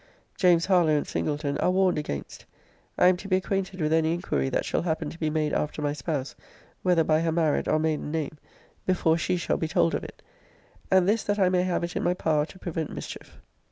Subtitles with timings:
[0.35, 2.45] James Harlowe and Singleton are warned against.
[2.97, 5.79] I am to be acquainted with any inquiry that shall happen to be made after
[5.79, 6.33] my spouse,
[6.81, 8.39] whether by her married or maiden name,
[8.87, 10.23] before she shall be told of it
[10.89, 13.37] and this that I may have it in my power to prevent mischief.